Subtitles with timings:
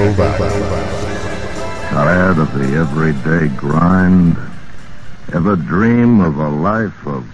[0.00, 0.38] Disco
[1.90, 4.34] Tired of the everyday grind?
[5.34, 7.26] Ever dream of a life of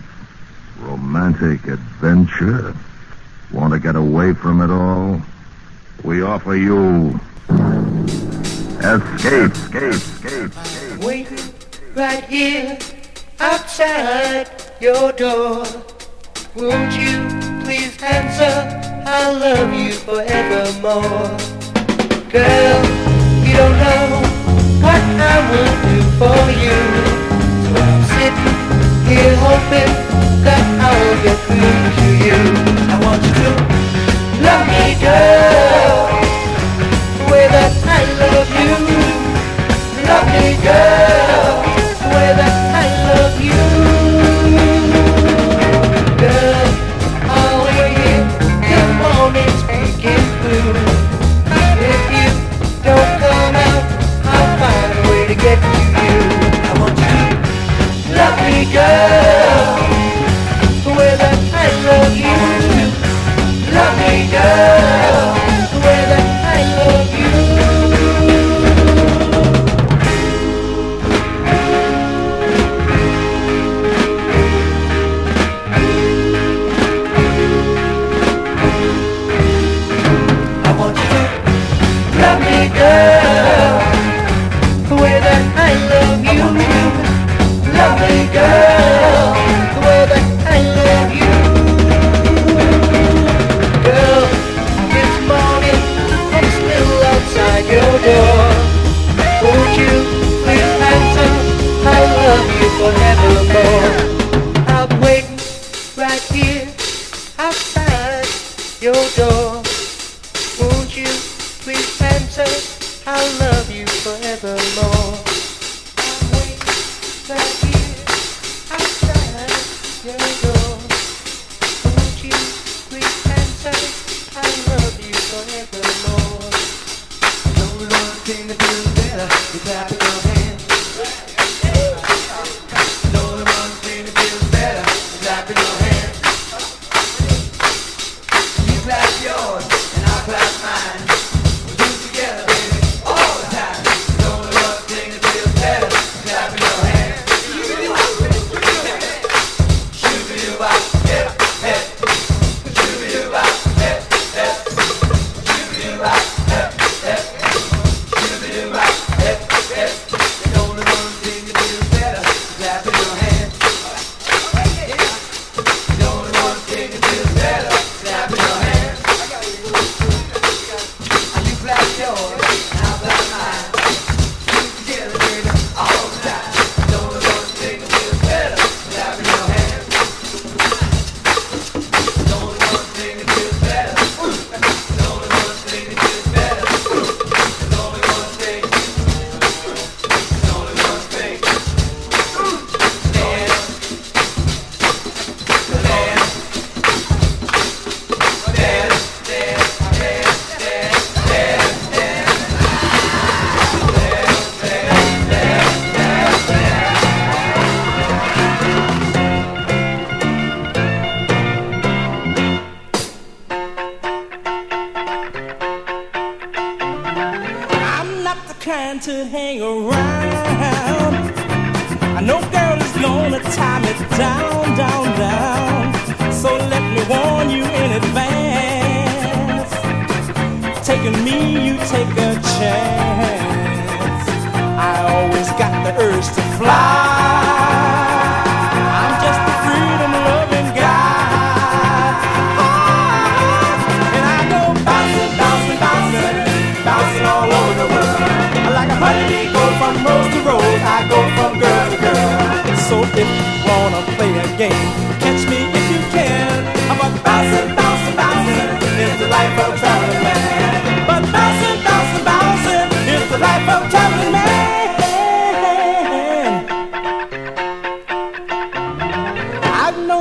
[0.81, 2.75] romantic adventure?
[3.53, 5.23] Want to get away from it all?
[6.03, 7.21] We offer you
[8.81, 11.05] escape, escape, escape, escape.
[11.05, 11.55] Waiting
[11.95, 12.79] right here
[13.39, 15.65] outside your door.
[16.57, 19.05] Won't you please answer?
[19.07, 21.56] I love you forevermore.
[22.37, 22.83] Girl,
[23.47, 24.21] you don't know
[24.85, 26.79] what I would do for you.
[27.65, 28.57] So I'm sitting
[29.09, 29.93] here hoping
[30.45, 32.37] that I'll get through to you.
[32.93, 33.51] I want you to
[34.45, 36.13] love me, girl,
[37.17, 38.75] the way that I love you.
[40.05, 41.56] Love me, girl.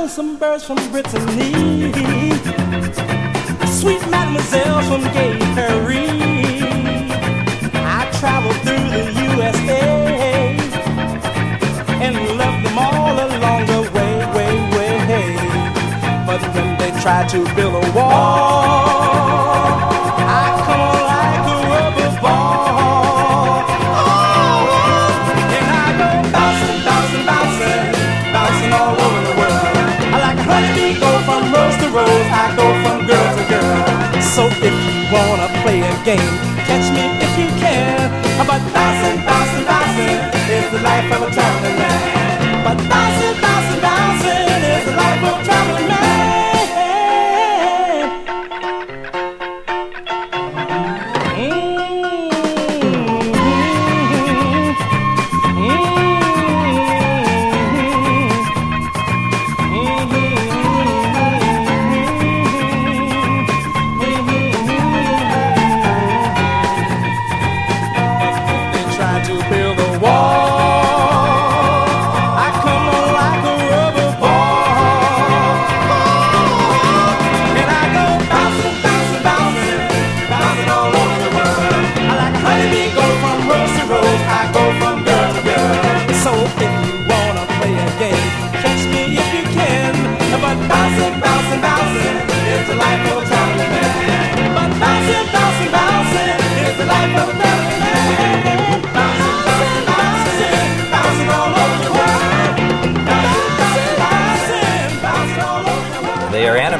[0.08, 1.52] Some birds from Brittany,
[3.66, 6.10] sweet mademoiselle from Gay Paris.
[7.74, 10.56] I traveled through the USA
[12.00, 15.36] and loved them all along the way, way, way.
[16.26, 19.75] But when they tried to build a wall,
[34.46, 36.34] If you wanna play a game,
[36.68, 38.10] catch me if you can.
[38.38, 40.18] But bouncing, bouncing, bouncing
[40.54, 42.64] is the life of a traveling man.
[42.64, 43.35] But bouncing,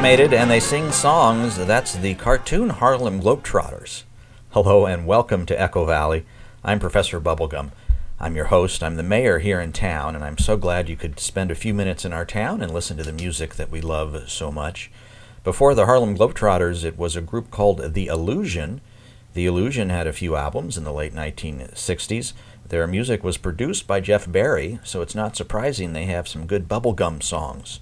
[0.07, 1.57] animated and they sing songs.
[1.57, 4.03] That's the cartoon Harlem Globetrotters.
[4.51, 6.25] Hello and welcome to Echo Valley.
[6.63, 7.71] I'm Professor Bubblegum.
[8.17, 8.81] I'm your host.
[8.81, 11.73] I'm the mayor here in town, and I'm so glad you could spend a few
[11.73, 14.89] minutes in our town and listen to the music that we love so much.
[15.43, 18.79] Before the Harlem Globetrotters, it was a group called The Illusion.
[19.33, 22.31] The Illusion had a few albums in the late 1960s.
[22.69, 26.69] Their music was produced by Jeff Barry, so it's not surprising they have some good
[26.69, 27.81] bubblegum songs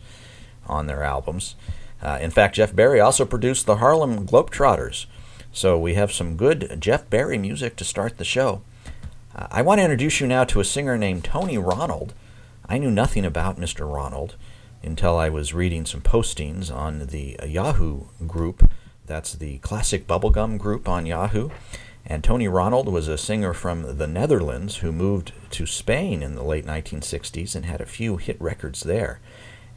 [0.65, 1.53] on their albums.
[2.01, 5.05] Uh, in fact, Jeff Barry also produced the Harlem Globetrotters.
[5.51, 8.61] So we have some good Jeff Barry music to start the show.
[9.35, 12.13] Uh, I want to introduce you now to a singer named Tony Ronald.
[12.67, 13.91] I knew nothing about Mr.
[13.91, 14.35] Ronald
[14.83, 18.69] until I was reading some postings on the uh, Yahoo group.
[19.05, 21.49] That's the classic bubblegum group on Yahoo.
[22.05, 26.43] And Tony Ronald was a singer from the Netherlands who moved to Spain in the
[26.43, 29.19] late 1960s and had a few hit records there.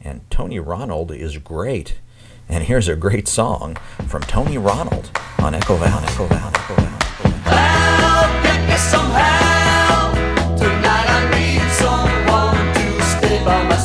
[0.01, 1.95] And Tony Ronald is great.
[2.51, 6.07] And here's a great song from Tony Ronald on Echo Valley.
[6.07, 6.51] Echo Valley.
[6.55, 6.97] Echo Valley.
[7.19, 7.69] Echo Valley.
[8.01, 9.05] Help, get me some.
[10.57, 13.77] Tonight I need someone to stay by my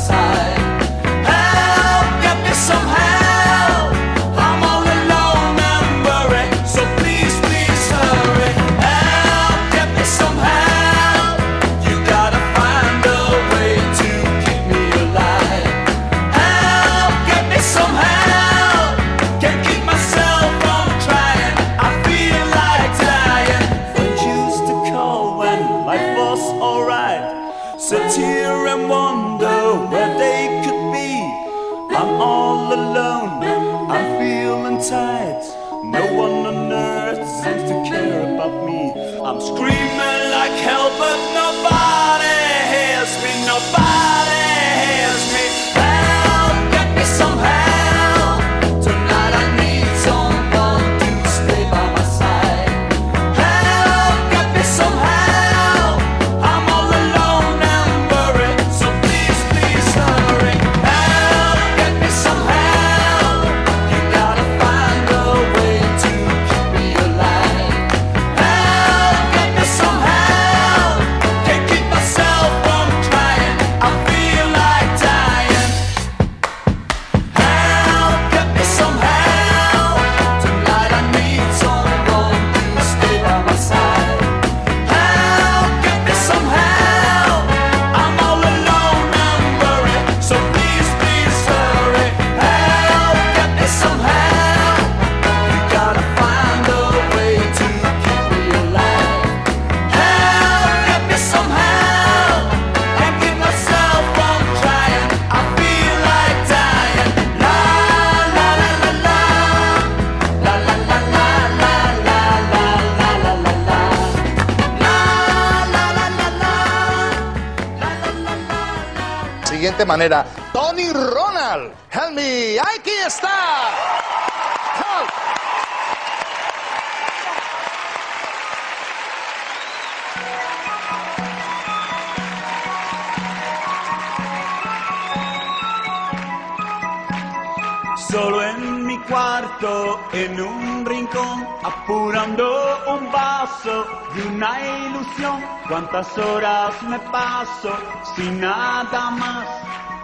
[145.74, 147.76] Cuántas horas me paso
[148.14, 149.44] sin nada más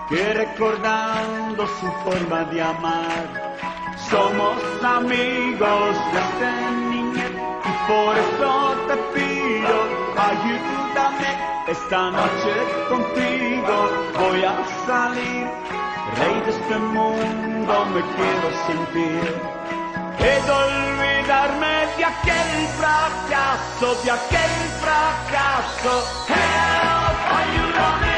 [0.09, 3.57] que recordando su forma de amar.
[4.11, 9.77] Somos amigos desde niñez y por eso te pido,
[10.19, 11.31] ayúdame.
[11.69, 12.53] Esta noche
[12.89, 14.57] contigo voy a
[14.89, 15.47] salir.
[16.19, 19.41] Rey de este mundo me quiero sentir.
[20.19, 26.05] He olvidarme de aquel fracaso, de aquel fracaso.
[26.29, 28.10] Help, ayúdame.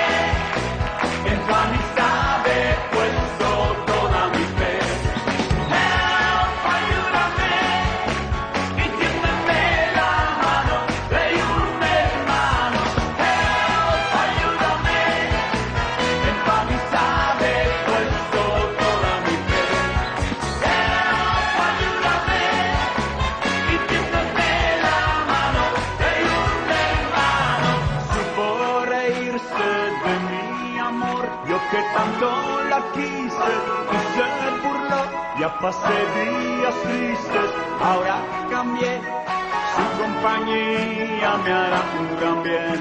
[35.62, 37.50] Pasé días tristes,
[37.80, 38.16] ahora
[38.50, 39.00] cambié.
[39.74, 42.80] Su compañía me hará un bien.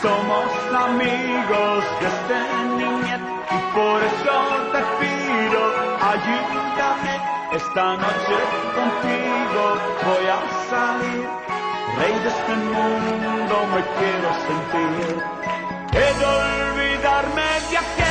[0.00, 0.48] Somos
[0.86, 2.38] amigos desde
[2.78, 3.20] niñez
[3.56, 4.34] y por eso
[4.72, 5.60] te pido,
[6.12, 7.14] ayúdame.
[7.52, 8.36] Esta noche
[8.78, 9.62] contigo
[10.06, 10.40] voy a
[10.70, 11.28] salir.
[11.98, 15.22] Rey de este mundo me quiero sentir.
[15.92, 18.09] He de olvidarme de aquel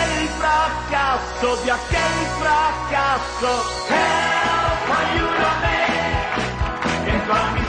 [0.49, 3.49] fracasso, via che il fracasso,
[3.87, 5.77] help aiutami,
[7.03, 7.68] che fammi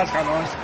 [0.00, 0.59] Pájaros.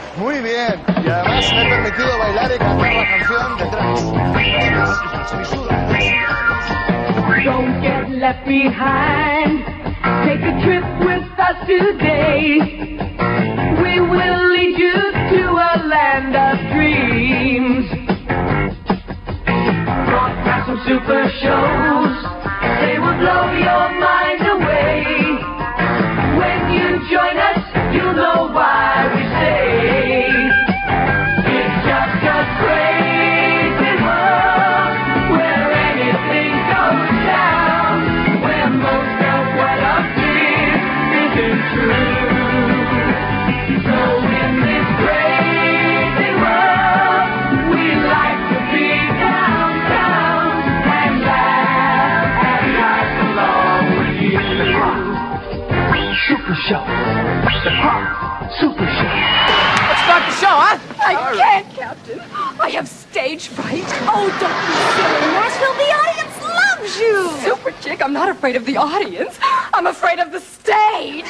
[62.61, 63.85] I have stage fright.
[64.09, 65.75] Oh, don't be silly, Nashville.
[65.75, 67.31] The audience loves you.
[67.51, 69.39] Super chick, I'm not afraid of the audience.
[69.43, 71.27] I'm afraid of the stage.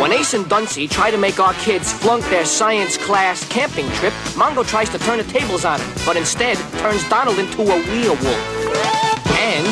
[0.00, 4.12] When Ace and Duncy try to make our kids flunk their science class camping trip,
[4.34, 8.66] Mongo tries to turn the tables on him, but instead turns Donald into a werewolf.
[9.38, 9.66] And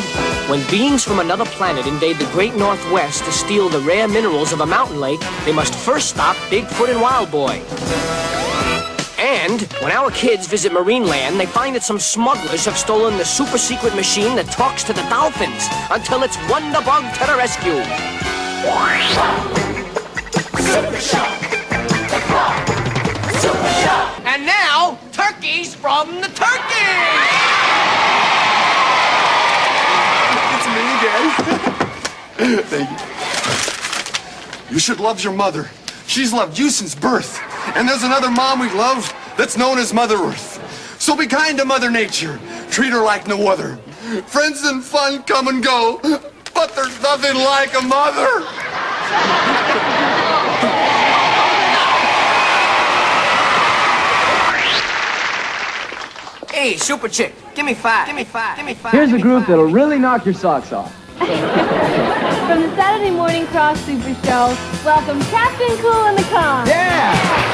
[0.49, 4.61] when beings from another planet invade the great Northwest to steal the rare minerals of
[4.61, 7.61] a mountain lake, they must first stop Bigfoot and Wild Boy.
[9.17, 13.57] And when our kids visit Marineland, they find that some smugglers have stolen the super
[13.57, 17.79] secret machine that talks to the dolphins until it's Wonderbug to the rescue.
[20.59, 21.39] Super Shock.
[22.11, 22.67] The Pop.
[23.39, 24.25] Super Shock.
[24.25, 26.89] And now, turkeys from the turkey!
[30.51, 31.25] It's me again.
[32.65, 32.97] Thank you.
[34.73, 35.69] You should love your mother.
[36.05, 37.54] She's loved you since birth.
[37.73, 40.99] And there's another mom we love that's known as Mother Earth.
[41.01, 42.39] So be kind to Mother Nature.
[42.69, 43.77] Treat her like no other.
[44.27, 45.99] Friends and fun come and go,
[46.53, 48.45] but there's nothing like a mother.
[56.51, 58.07] Hey, super chick, give me five.
[58.07, 58.57] Give me five.
[58.57, 58.93] Give me five.
[58.93, 60.95] Here's a group that'll really knock your socks off.
[62.47, 66.67] From the Saturday Morning Krofft Super Show, welcome Kaptain Kool and the Kong.
[66.67, 67.45] Yeah!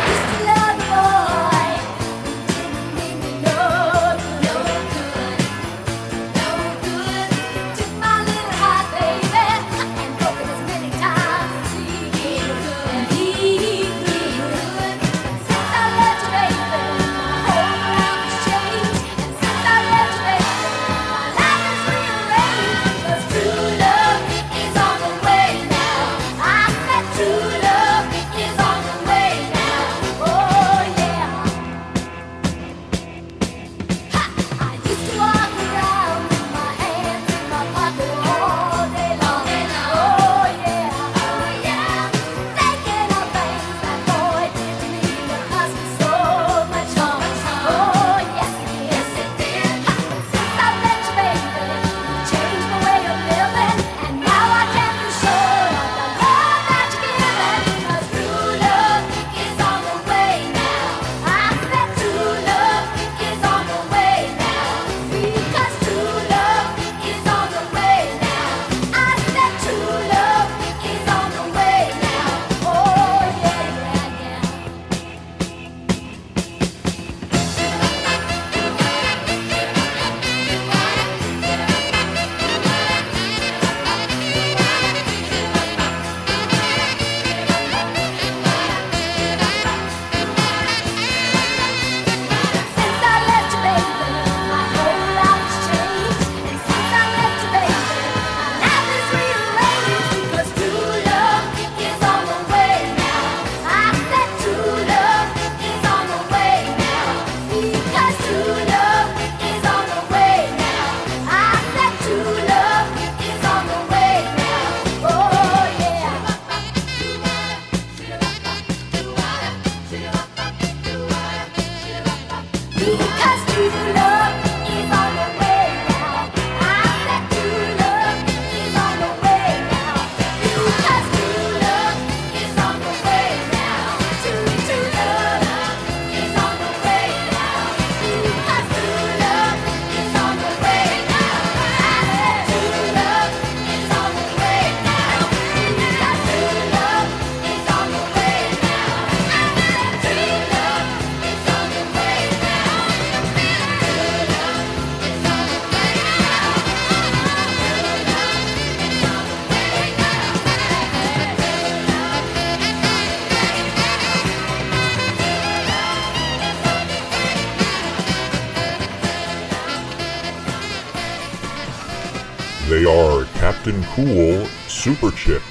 [174.01, 175.43] Cool, Super Chick,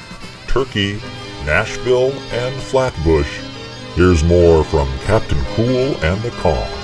[0.49, 1.01] Turkey,
[1.47, 3.39] Nashville, and Flatbush.
[3.95, 6.80] Here's more from Kaptain Kool and the Kongs.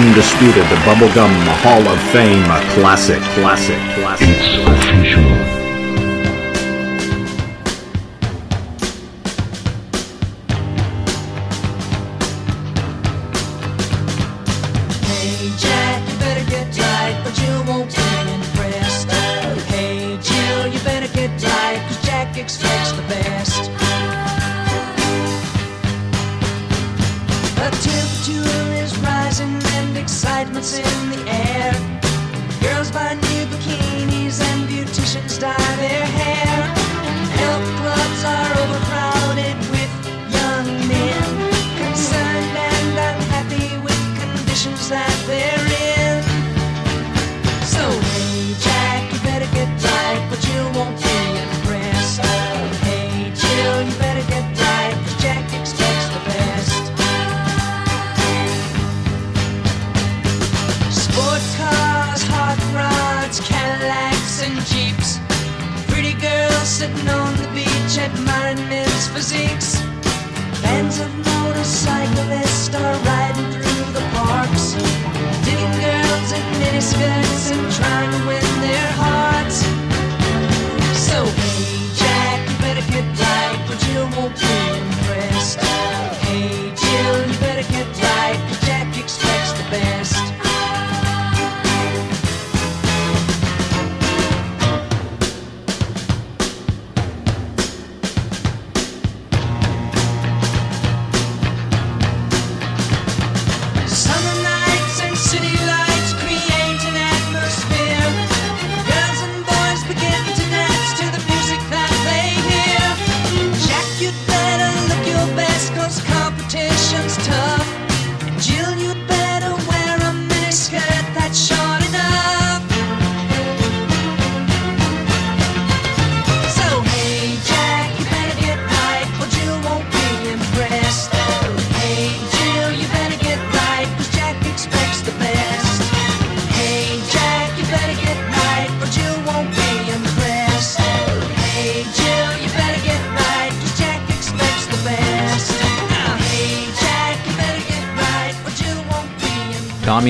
[0.00, 1.30] Another undisputed Bubblegum
[1.62, 4.28] Hall of Fame a classic, classic, classic.
[4.28, 5.22] It's official.
[19.68, 22.44] Hey Jill, you better get tight, cause Jack, you
[30.60, 30.99] excitement's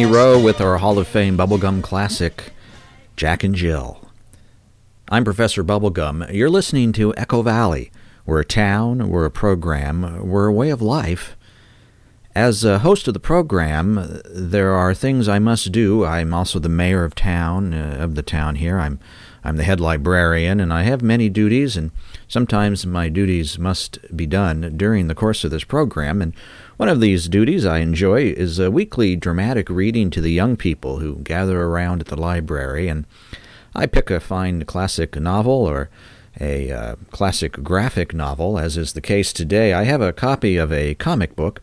[0.01, 2.53] Tommy Roe with our Hall of Fame bubblegum classic,
[3.17, 4.09] Jack and Jill.
[5.11, 6.33] I'm Professor Bubblegum.
[6.33, 7.93] You're listening to Echo Valley.
[8.25, 11.37] We're a town, we're a program, we're a way of life.
[12.35, 16.07] As a host of the program, there are things I must do.
[16.07, 18.79] I'm also the mayor of town, uh, of the town here.
[18.79, 19.01] I'm
[19.43, 21.91] I'm the head librarian, and I have many duties, and
[22.29, 26.21] sometimes my duties must be done during the course of this program.
[26.21, 26.35] And
[26.81, 30.99] one of these duties I enjoy is a weekly dramatic reading to the young people
[30.99, 33.05] who gather around at the library, and
[33.75, 35.91] I pick a fine classic novel or
[36.41, 39.75] a uh, classic graphic novel, as is the case today.
[39.75, 41.61] I have a copy of a comic book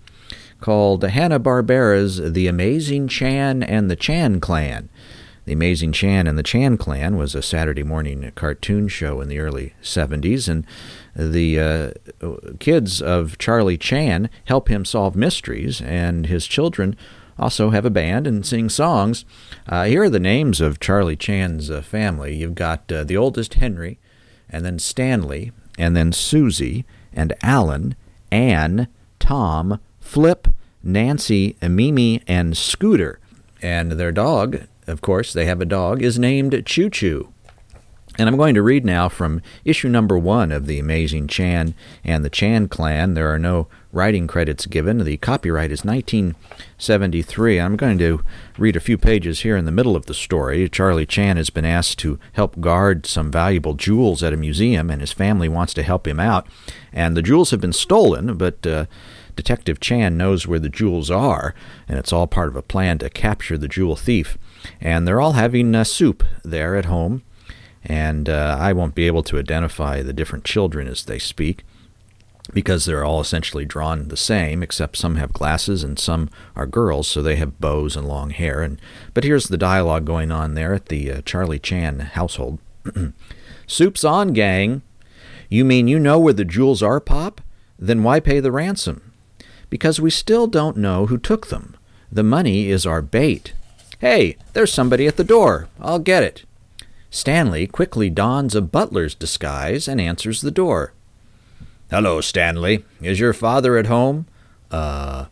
[0.62, 4.88] called Hanna-Barbera's The Amazing Chan and the Chan Clan.
[5.46, 9.40] The Amazing Chan and the Chan Clan was a Saturday morning cartoon show in the
[9.40, 10.64] early 70s, and
[11.18, 11.92] the uh,
[12.60, 16.96] kids of Charlie Chan help him solve mysteries, and his children
[17.40, 19.26] also have a band and sing songs.
[19.68, 22.36] Uh, here are the names of Charlie Chan's uh, family.
[22.36, 24.00] You've got uh, the oldest Henry,
[24.50, 27.96] and then Stanley, and then Susie, and Alan,
[28.32, 28.88] Anne,
[29.20, 30.48] Tom, Flip,
[30.84, 33.20] Nancy, Mimi, and Scooter.
[33.62, 37.34] And their dog, of course, they have a dog, is named Choo Choo.
[38.18, 42.26] And I'm going to read now from issue number one of The Amazing Chan and
[42.26, 43.14] the Chan Clan.
[43.14, 44.98] There are no writing credits given.
[44.98, 47.60] The copyright is 1973.
[47.60, 48.24] I'm going to
[48.58, 50.68] read a few pages here in the middle of the story.
[50.68, 55.00] Charlie Chan has been asked to help guard some valuable jewels at a museum, and
[55.00, 56.48] his family wants to help him out.
[56.92, 58.86] And the jewels have been stolen, but uh,
[59.36, 61.54] Detective Chan knows where the jewels are,
[61.88, 64.40] and it's all part of a plan to capture the jewel thief.
[64.82, 67.22] And they're all having uh, soup there at home
[67.88, 71.64] and uh, I won't be able to identify the different children as they speak
[72.54, 77.08] because they're all essentially drawn the same, except some have glasses and some are girls,
[77.08, 78.62] so they have bows and long hair.
[78.62, 78.80] And
[79.14, 82.60] but here's the dialogue going on there at the uh, Charlie Chan household.
[83.68, 84.82] Soup's on, gang.
[85.50, 87.42] You mean you know where the jewels are, Pop?
[87.80, 89.14] Then why pay the ransom?
[89.70, 91.76] Because we still don't know who took them.
[92.12, 93.54] The money is our bait.
[94.00, 95.68] Hey, there's somebody at the door.
[95.80, 96.44] I'll get it.
[97.10, 100.94] Stanley quickly dons a butler's disguise and answers the door.
[101.90, 102.84] Hello, Stanley.
[103.02, 104.28] Is your father at home?
[104.70, 105.26] Uh,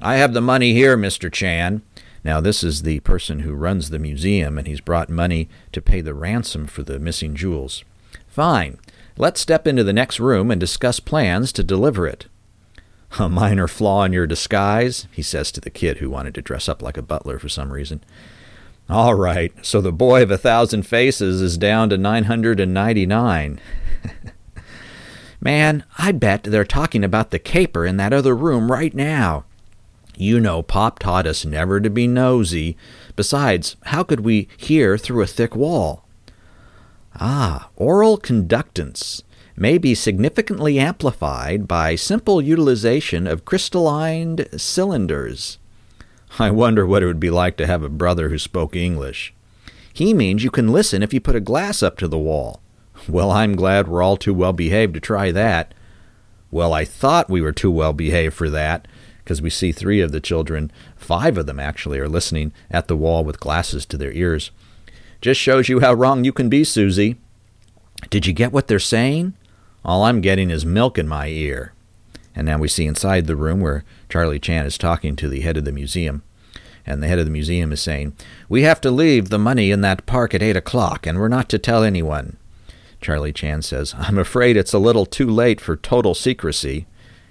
[0.00, 1.32] I have the money here, Mr.
[1.32, 1.82] Chan.
[2.24, 6.00] Now, this is the person who runs the museum, and he's brought money to pay
[6.00, 7.84] the ransom for the missing jewels.
[8.26, 8.78] Fine.
[9.16, 12.26] Let's step into the next room and discuss plans to deliver it.
[13.18, 16.68] A minor flaw in your disguise, he says to the kid who wanted to dress
[16.68, 18.02] up like a butler for some reason.
[18.90, 23.60] All right, so the boy of a thousand faces is down to 999.
[25.42, 29.44] Man, I bet they're talking about the caper in that other room right now.
[30.16, 32.78] You know, Pop taught us never to be nosy.
[33.14, 36.06] Besides, how could we hear through a thick wall?
[37.14, 39.22] Ah, oral conductance
[39.54, 45.58] may be significantly amplified by simple utilization of crystalline cylinders.
[46.38, 49.34] I wonder what it would be like to have a brother who spoke English.
[49.92, 52.60] He means you can listen if you put a glass up to the wall.
[53.08, 55.74] Well, I'm glad we're all too well behaved to try that.
[56.50, 58.86] Well, I thought we were too well behaved for that,
[59.24, 62.96] because we see three of the children, five of them actually, are listening at the
[62.96, 64.50] wall with glasses to their ears.
[65.20, 67.16] Just shows you how wrong you can be, Susie.
[68.10, 69.34] Did you get what they're saying?
[69.84, 71.72] All I'm getting is milk in my ear.
[72.38, 75.56] And now we see inside the room where Charlie Chan is talking to the head
[75.56, 76.22] of the museum.
[76.86, 78.14] And the head of the museum is saying,
[78.48, 81.48] We have to leave the money in that park at eight o'clock, and we're not
[81.48, 82.36] to tell anyone.
[83.00, 86.86] Charlie Chan says, I'm afraid it's a little too late for total secrecy.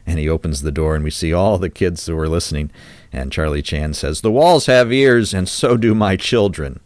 [0.05, 2.69] And he opens the door, and we see all the kids who are listening.
[3.13, 6.81] And Charlie Chan says, The walls have ears, and so do my children.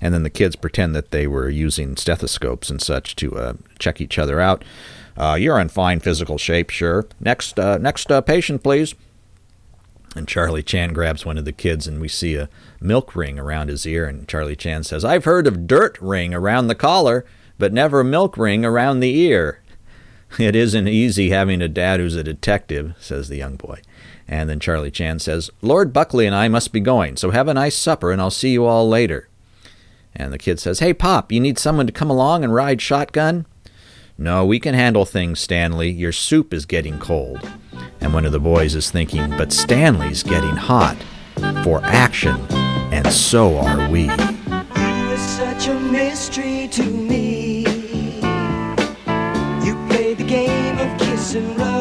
[0.00, 4.00] And then the kids pretend that they were using stethoscopes and such to uh, check
[4.00, 4.64] each other out.
[5.16, 7.06] Uh, you're in fine physical shape, sure.
[7.20, 8.94] Next, uh, next uh, patient, please.
[10.14, 12.48] And Charlie Chan grabs one of the kids, and we see a
[12.80, 14.06] milk ring around his ear.
[14.06, 17.24] And Charlie Chan says, I've heard of dirt ring around the collar,
[17.58, 19.58] but never milk ring around the ear.
[20.38, 23.82] It isn't easy having a dad who's a detective, says the young boy.
[24.26, 27.54] And then Charlie Chan says, Lord Buckley and I must be going, so have a
[27.54, 29.28] nice supper, and I'll see you all later.
[30.16, 33.44] And the kid says, Hey, Pop, you need someone to come along and ride shotgun?
[34.22, 35.90] No, we can handle things, Stanley.
[35.90, 37.40] Your soup is getting cold.
[38.00, 40.96] And one of the boys is thinking, But Stanley's getting hot.
[41.64, 42.36] For action.
[42.92, 44.04] And so are we.
[44.04, 47.62] You're such a mystery to me.
[49.64, 51.71] You played the game of kiss and run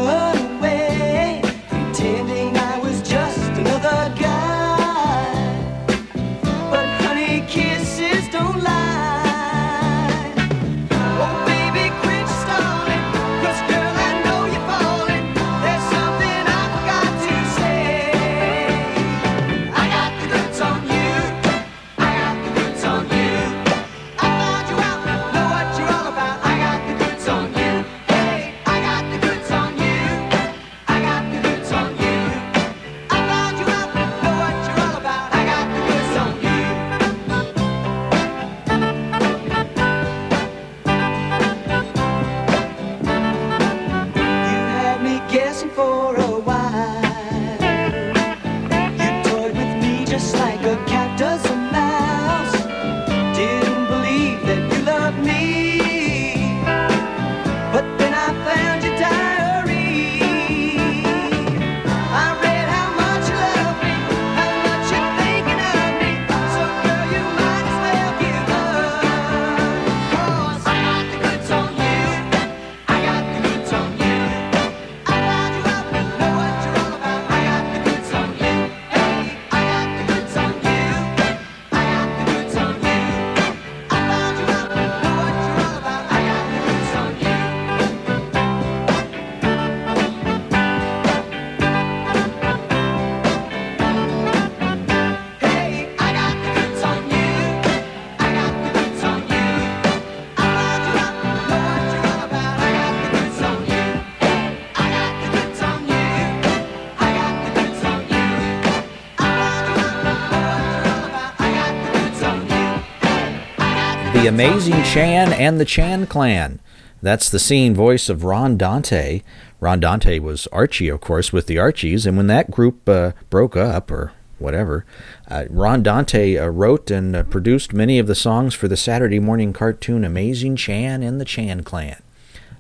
[114.42, 116.60] Amazing Chan and the Chan Clan.
[117.00, 119.22] That's the scene voice of Ron Dante.
[119.60, 123.56] Ron Dante was Archie, of course, with the Archies, and when that group uh, broke
[123.56, 124.84] up, or whatever,
[125.28, 129.20] uh, Ron Dante uh, wrote and uh, produced many of the songs for the Saturday
[129.20, 132.02] morning cartoon Amazing Chan and the Chan Clan.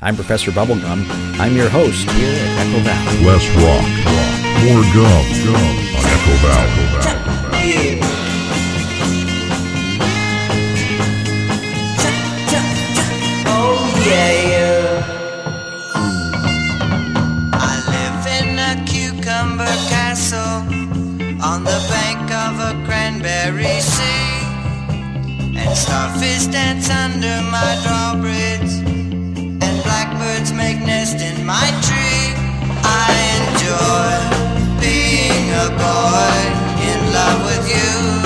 [0.01, 1.03] I'm Professor Bubblegum.
[1.39, 3.25] I'm your host here at Echo Valley.
[3.25, 5.55] Less rock, rock, more gum, gum
[5.97, 8.11] on Echo Valley.
[25.73, 28.73] Starfish dance under my drawbridge,
[29.63, 32.34] and blackbirds make nests in my tree.
[32.84, 34.12] I enjoy
[34.81, 36.39] being a boy
[36.89, 38.20] in love with you.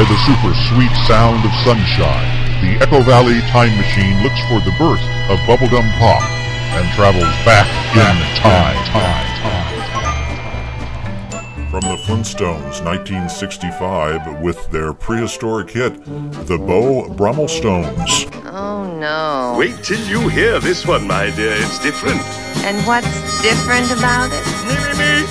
[0.00, 2.32] by the super sweet sound of sunshine,
[2.64, 6.22] the Echo Valley time machine looks for the birth of bubblegum pop
[6.72, 8.82] and travels back in time.
[8.86, 9.66] time, time.
[11.70, 16.02] From the Flintstones 1965 with their prehistoric hit,
[16.46, 18.26] The Beau Brummelstones.
[18.46, 19.54] Oh no.
[19.58, 21.56] Wait till you hear this one, my dear.
[21.56, 22.22] It's different.
[22.64, 24.46] And what's different about it?
[24.64, 25.26] Me, me, me.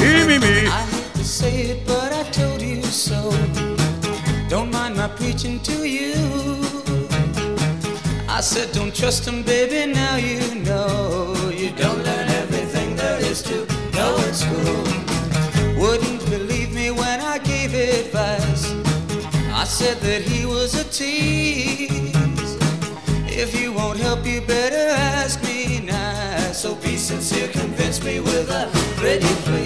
[0.00, 0.66] me, me, me.
[0.70, 0.83] I
[5.24, 6.12] preaching to you.
[8.28, 11.34] I said, don't trust him, baby, now you know.
[11.60, 13.56] You don't learn everything there is to
[13.96, 14.84] know in school.
[15.82, 18.64] Wouldn't believe me when I gave advice.
[19.62, 22.52] I said that he was a tease.
[23.42, 24.88] If you won't help, you better
[25.22, 26.52] ask me now.
[26.52, 28.68] So be sincere, convince me with a
[29.00, 29.63] pretty please.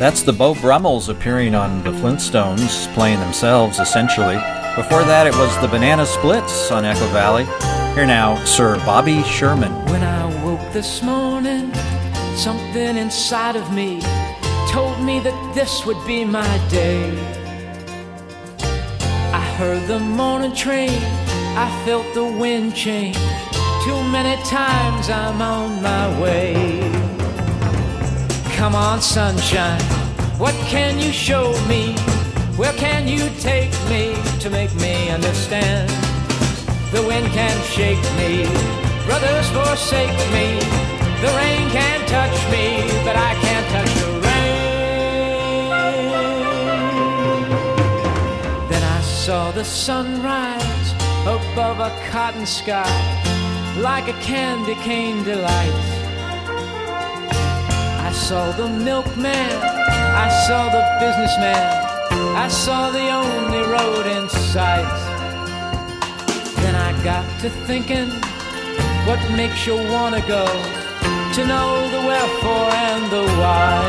[0.00, 4.36] That's the Beau Brummels appearing on the Flintstones, playing themselves essentially.
[4.74, 7.44] Before that, it was the Banana Splits on Echo Valley.
[7.94, 9.70] Here now, Sir Bobby Sherman.
[9.92, 11.49] When I woke this morning
[12.40, 14.00] something inside of me
[14.70, 17.12] told me that this would be my day.
[19.30, 21.02] I heard the morning train,
[21.54, 23.18] I felt the wind change.
[23.84, 26.54] Too many times I'm on my way.
[28.56, 29.82] Come on, sunshine,
[30.38, 31.92] what can you show me?
[32.56, 35.90] Where can you take me to make me understand?
[36.90, 38.46] The wind can shake me,
[39.04, 40.99] brothers forsake me.
[41.20, 44.50] The rain can't touch me, but I can't touch the rain.
[48.70, 50.94] Then I saw the sunrise
[51.26, 52.90] above a cotton sky,
[53.76, 55.82] like a candy cane delight.
[58.08, 59.52] I saw the milkman,
[60.24, 61.62] I saw the businessman,
[62.34, 64.88] I saw the only road in sight.
[66.62, 68.08] Then I got to thinking,
[69.06, 70.46] what makes you wanna go?
[71.34, 73.80] To know the wherefore and the why.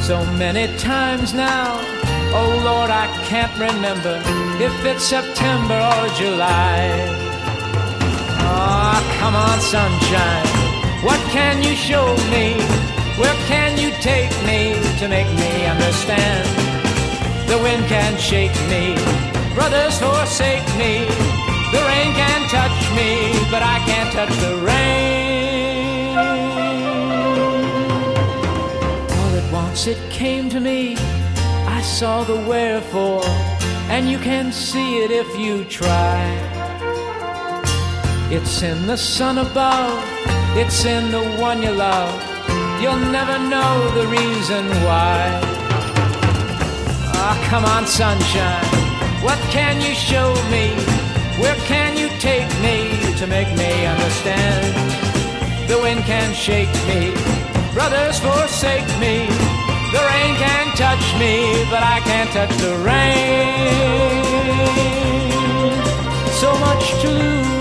[0.00, 1.76] So many times now,
[2.32, 4.22] oh Lord, I can't remember
[4.58, 6.88] if it's September or July.
[8.40, 10.48] Ah, come on, sunshine,
[11.04, 12.56] what can you show me?
[13.20, 16.48] Where can you take me to make me understand?
[17.50, 18.96] The wind can shake me,
[19.54, 21.04] brothers forsake me.
[21.70, 25.29] The rain can touch me, but I can't touch the rain.
[29.18, 30.96] All at once it came to me,
[31.66, 33.24] I saw the wherefore,
[33.88, 36.22] and you can see it if you try.
[38.30, 40.02] It's in the sun above,
[40.56, 42.14] it's in the one you love.
[42.80, 45.40] You'll never know the reason why.
[47.22, 48.64] Ah, come on, sunshine.
[49.22, 50.72] What can you show me?
[51.40, 55.09] Where can you take me to make me understand?
[55.70, 57.14] The wind can shake me,
[57.72, 59.28] brothers forsake me.
[59.94, 64.10] The rain can touch me, but I can't touch the rain.
[66.42, 67.59] So much to lose,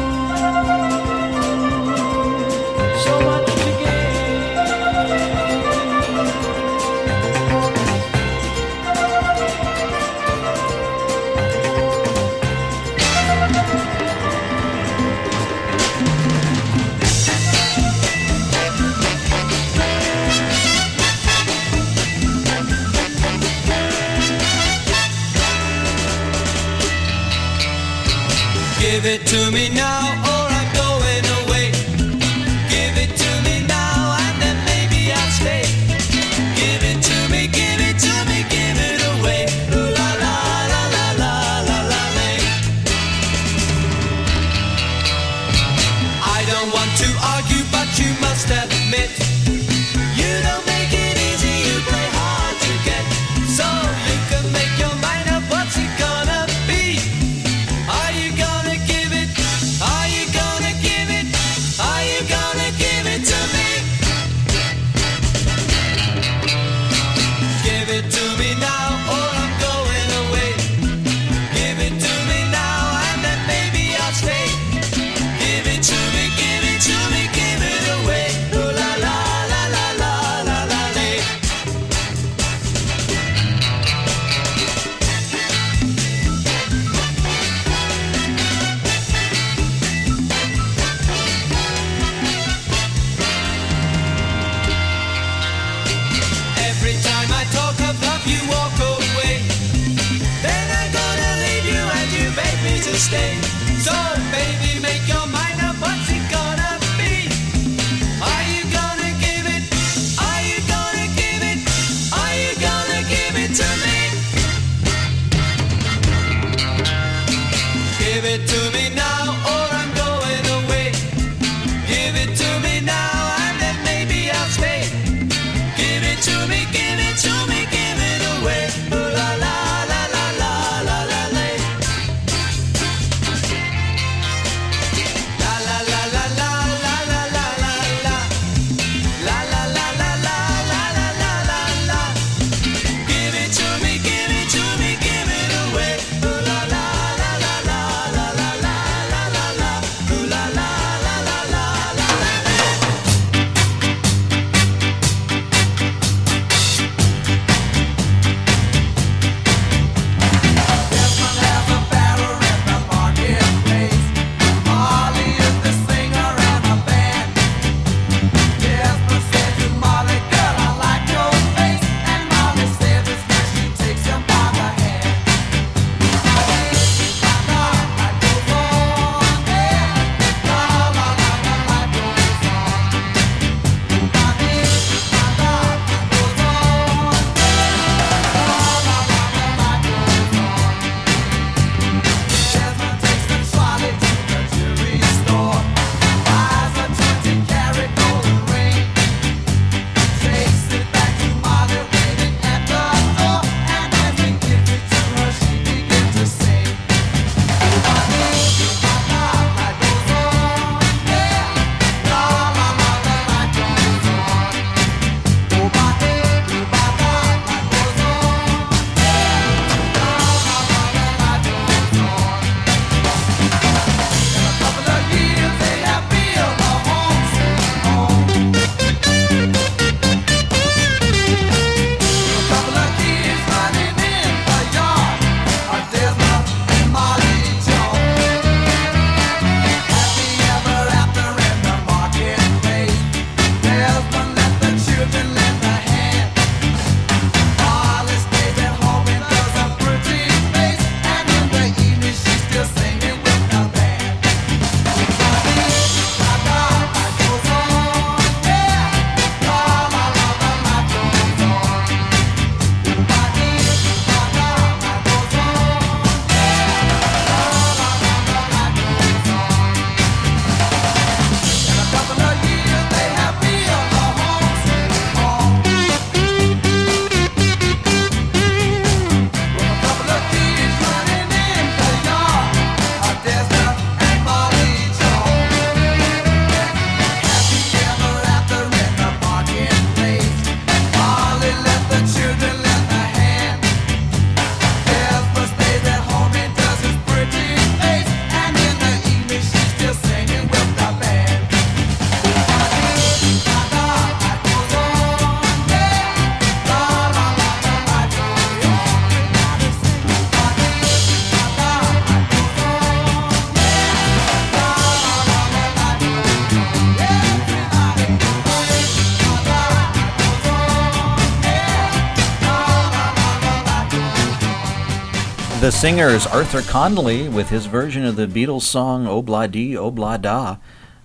[325.80, 330.57] The singer is Arthur Conley with his version of the Beatles song Ob-La-Di, Ob-La-Da.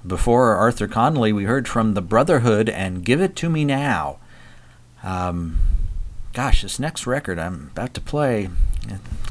[0.04, 4.16] Before Arthur Conley, we heard from the Brotherhood and Give It To Me Now.
[5.04, 5.60] Um,
[6.32, 8.48] gosh, this next record I'm about to play,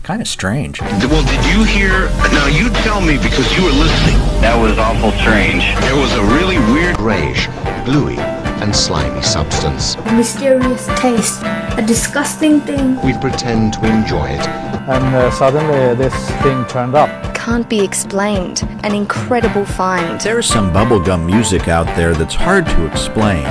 [0.02, 0.80] kind of strange.
[0.80, 2.08] Well, did you hear?
[2.32, 4.16] Now you tell me because you were listening.
[4.40, 5.66] That was awful strange.
[5.82, 7.48] There was a really weird grayish,
[7.84, 8.16] gluey,
[8.64, 9.96] and slimy substance.
[9.96, 11.42] A mysterious taste,
[11.78, 13.02] a disgusting thing.
[13.02, 14.48] We pretend to enjoy it.
[14.88, 17.34] And uh, suddenly this thing turned up.
[17.34, 18.64] Can't be explained.
[18.84, 20.20] An incredible find.
[20.22, 23.44] There's some bubblegum music out there that's hard to explain.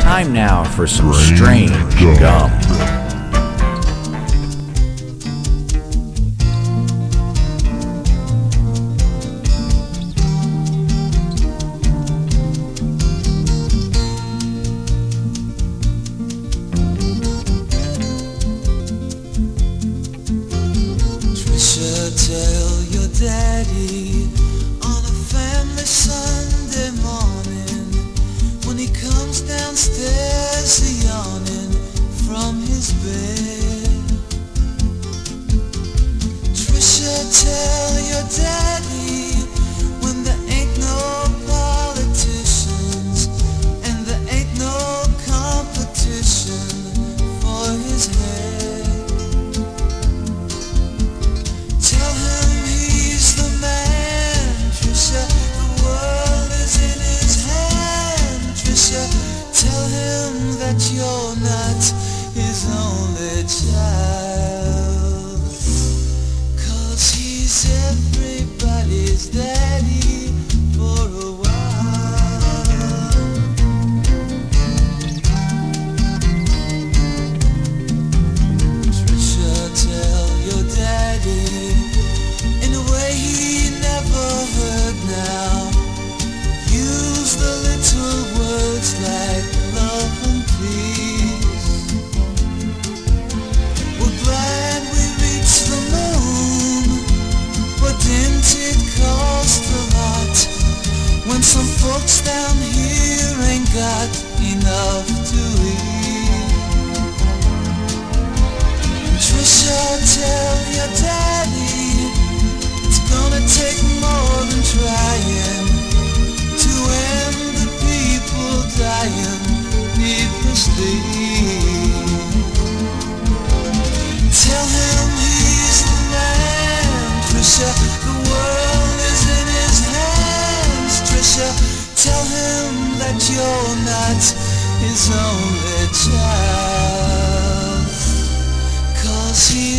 [0.00, 1.70] Time now for some strange
[2.18, 2.50] gum.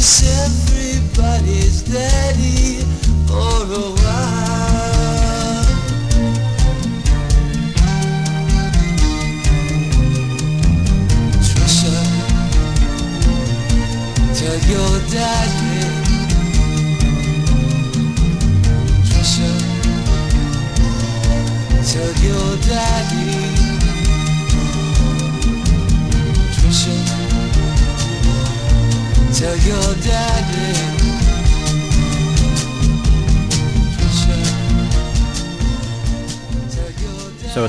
[0.04, 0.53] Cause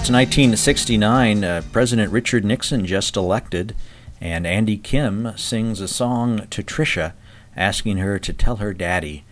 [0.04, 1.44] It's 1969.
[1.44, 3.74] Uh, President Richard Nixon just elected,
[4.20, 7.14] and Andy Kim sings a song to Tricia,
[7.56, 9.24] asking her to tell her daddy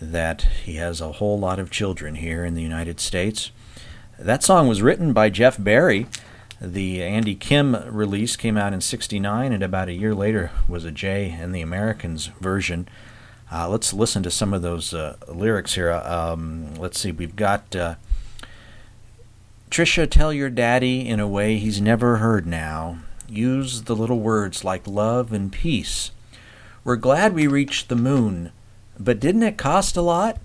[0.00, 3.50] that he has a whole lot of children here in the United States.
[4.20, 6.06] That song was written by Jeff Barry.
[6.60, 10.92] The Andy Kim release came out in 69, and about a year later was a
[10.92, 12.88] Jay and the Americans version.
[13.50, 15.90] Uh, let's listen to some of those uh, lyrics here.
[15.90, 17.74] Um, let's see, we've got.
[19.70, 22.98] Tricia, tell your daddy in a way he's never heard now.
[23.28, 26.10] Use the little words like love and peace.
[26.82, 28.50] We're glad we reached the moon,
[28.98, 30.38] but didn't it cost a lot?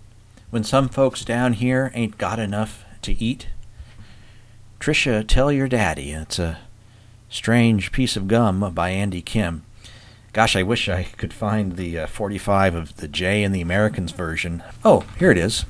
[0.51, 3.47] When some folks down here ain't got enough to eat?
[4.79, 6.11] Tricia, tell your daddy.
[6.11, 6.59] It's a
[7.27, 9.63] strange piece of gum by Andy Kim.
[10.33, 14.11] Gosh, I wish I could find the uh, 45 of the Jay and the Americans
[14.11, 14.61] version.
[14.83, 15.65] Oh, here it is.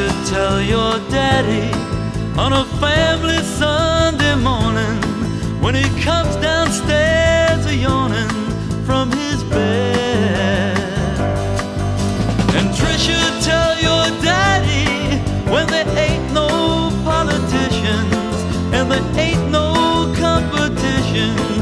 [0.00, 1.70] Tricia, tell your daddy
[2.38, 4.96] on a family Sunday morning
[5.60, 8.28] when he comes downstairs a yawning
[8.86, 10.78] from his bed.
[12.56, 15.18] And Tricia, tell your daddy
[15.50, 16.48] when there ain't no
[17.04, 18.14] politicians
[18.72, 21.59] and there ain't no competition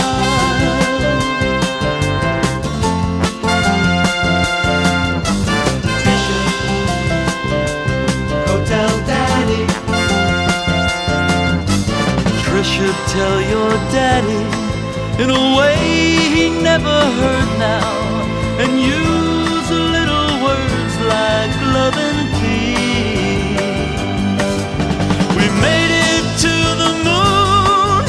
[6.01, 6.41] Tricia,
[8.47, 9.65] go tell daddy.
[12.45, 14.43] Tricia, tell your daddy
[15.23, 15.75] in a way
[16.37, 18.00] he never heard now,
[25.37, 28.03] We made it to the moon,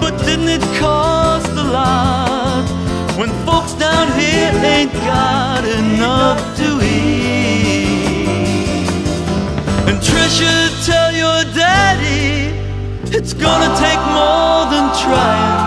[0.00, 2.64] but didn't it cost a lot?
[3.18, 7.86] When folks down here ain't got enough to eat.
[9.88, 12.52] And Tricia, tell your daddy
[13.16, 15.63] it's gonna take more than trying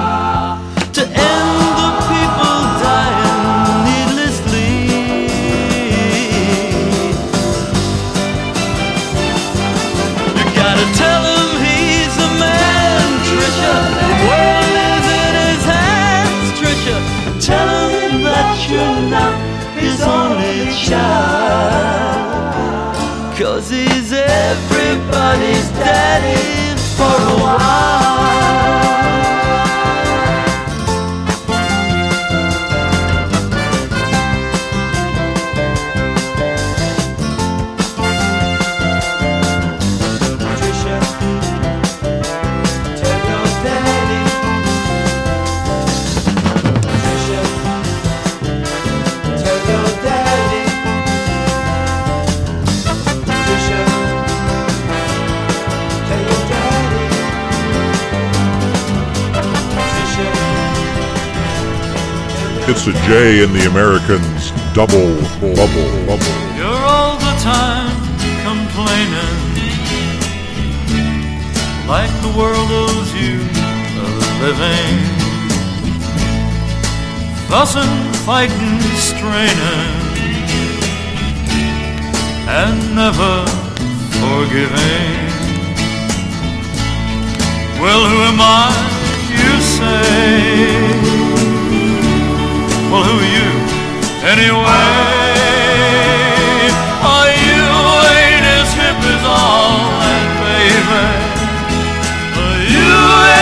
[23.58, 28.07] Cause he's everybody's daddy for a while.
[62.70, 64.51] It's a Jay and the Americans.
[64.74, 65.15] Double,
[65.55, 66.38] bubble, bubble.
[66.59, 67.95] You're all the time
[68.43, 69.47] complaining
[71.88, 74.07] like the world owes you a
[74.43, 74.99] living.
[77.47, 79.95] Fussing, fighting, straining,
[82.51, 83.45] and never
[84.20, 85.15] forgiving.
[87.80, 88.68] Well, who am I,
[89.32, 91.47] you say?
[92.89, 93.47] Well, who are you
[94.23, 95.27] anyway?
[97.47, 97.63] You
[98.15, 101.03] ain't as hip as all that, baby.
[102.73, 102.88] You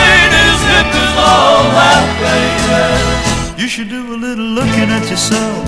[0.02, 3.62] ain't as hip as all that, baby.
[3.62, 5.62] You should do a little looking at yourself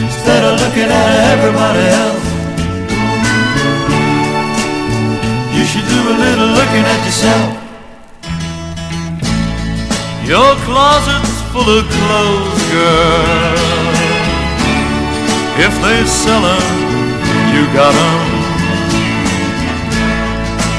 [0.00, 2.26] instead of looking at everybody else.
[5.52, 7.61] You should do a little looking at yourself.
[10.24, 13.92] Your closet's full of clothes, girl.
[15.66, 16.66] If they sell 'em,
[17.52, 18.20] you got 'em.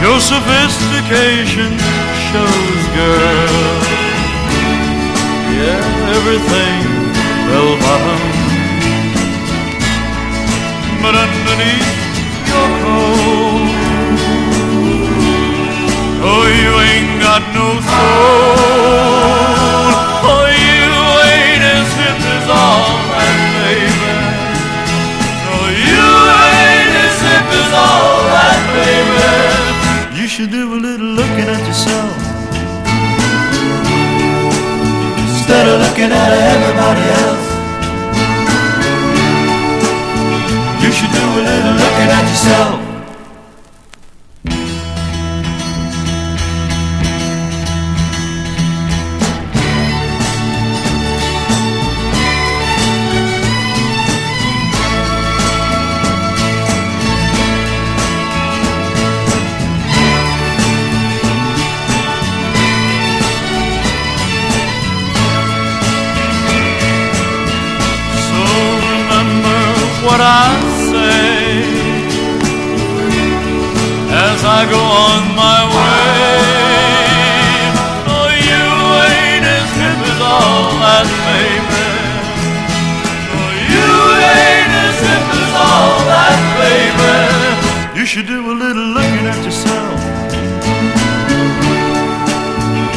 [0.01, 1.71] Your sophistication
[2.27, 3.93] shows, girl.
[5.61, 6.81] Yeah, everything
[7.47, 8.21] bell bottom.
[11.03, 11.93] But underneath
[12.49, 13.72] your coat,
[16.34, 19.13] oh, you ain't got no soul.
[20.29, 20.89] Oh, you
[21.29, 21.91] ain't as
[22.36, 24.13] as all that, baby.
[25.45, 25.57] No,
[25.88, 26.07] you
[26.57, 30.19] ain't as hip as all that, baby.
[30.19, 32.13] You should do a little looking at yourself
[35.27, 37.47] instead of looking at everybody else.
[40.84, 42.92] You should do a little looking at yourself.
[70.26, 70.55] I
[70.89, 71.43] say
[74.28, 76.53] as I go on my way.
[78.07, 78.65] Oh, you
[79.11, 81.88] ain't as hip as all that, baby.
[83.36, 83.89] Oh, you
[84.39, 87.99] ain't as hip as all that, baby.
[87.99, 89.99] You should do a little looking at yourself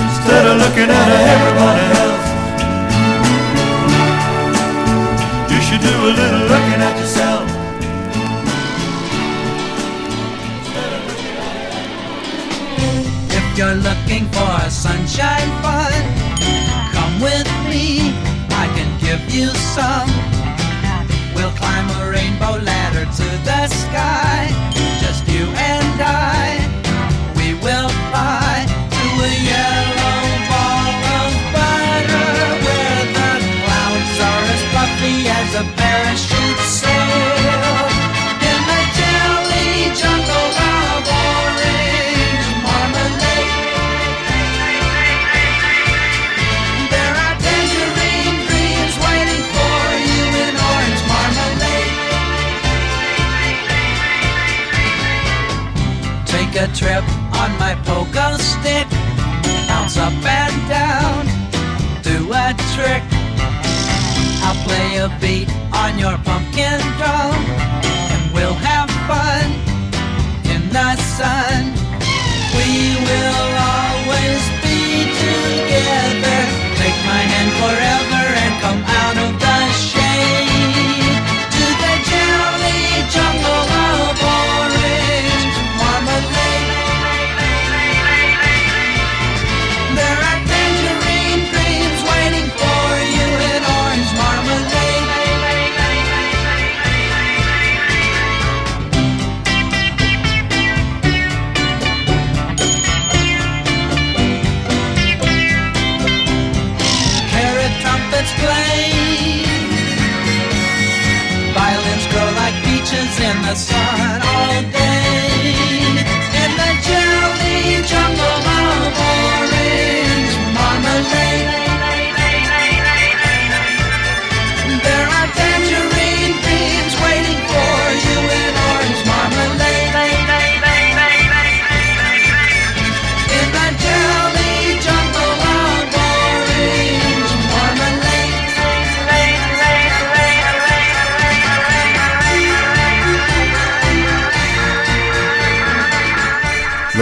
[0.08, 2.26] Instead of looking at everybody else,
[5.52, 7.15] you should do a little looking at yourself.
[13.76, 15.92] You're looking for a sunshine fun,
[16.92, 18.12] come with me.
[18.50, 19.85] I can give you some.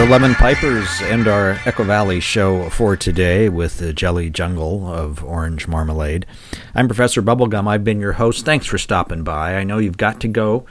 [0.05, 5.23] The Lemon Pipers end our Echo Valley show for today with the Jelly Jungle of
[5.23, 6.27] Orange Marmalade.
[6.75, 7.67] I'm Professor Bubblegum.
[7.67, 8.45] I've been your host.
[8.45, 9.55] Thanks for stopping by.
[9.55, 10.67] I know you've got to go.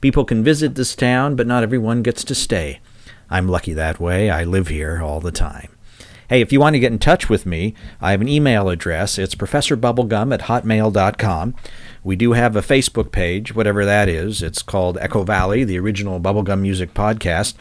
[0.00, 2.80] People can visit this town, but not everyone gets to stay.
[3.28, 4.30] I'm lucky that way.
[4.30, 5.68] I live here all the time.
[6.30, 9.18] Hey, if you want to get in touch with me, I have an email address.
[9.18, 11.54] It's professorbubblegum at hotmail.com.
[12.04, 14.42] We do have a Facebook page, whatever that is.
[14.42, 17.54] It's called Echo Valley, the original Bubblegum Music Podcast.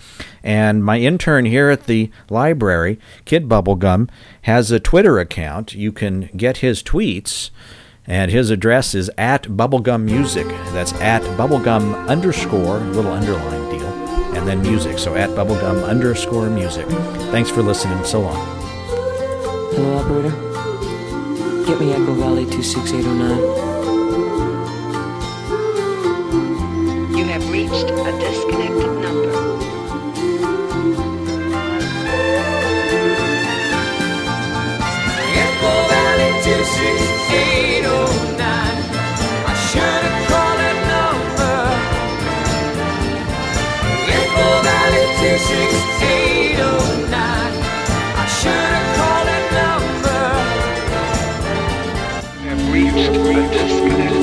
[0.43, 4.09] And my intern here at the library, Kid Bubblegum,
[4.43, 5.73] has a Twitter account.
[5.73, 7.49] You can get his tweets,
[8.05, 10.47] and his address is at Bubblegum Music.
[10.71, 13.87] That's at Bubblegum underscore, little underline deal,
[14.37, 14.99] and then music.
[14.99, 16.87] So at Bubblegum underscore music.
[17.31, 18.03] Thanks for listening.
[18.05, 18.57] So long.
[19.75, 21.65] Hello, operator.
[21.65, 23.96] Get me Echo Valley 26809.
[27.17, 29.33] You have reached a disconnected number.
[35.41, 38.45] Apple Valley 26809.
[39.45, 41.57] I should have called that number.
[44.19, 47.53] Apple Valley 26809.
[48.13, 50.21] I should have called that number.
[52.43, 53.11] You have reached a
[53.51, 54.16] disconnected